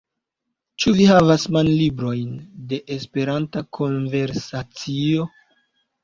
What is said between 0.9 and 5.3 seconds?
vi havas manlibrojn de esperanta konversacio?